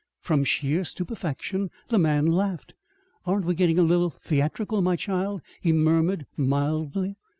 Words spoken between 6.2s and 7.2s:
mildly.